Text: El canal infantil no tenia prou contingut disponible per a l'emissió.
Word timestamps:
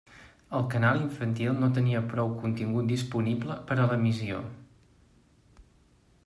El 0.59 0.63
canal 0.69 1.01
infantil 1.01 1.59
no 1.63 1.69
tenia 1.75 2.01
prou 2.13 2.33
contingut 2.45 2.89
disponible 2.95 3.59
per 3.69 3.79
a 3.85 3.87
l'emissió. 3.93 4.41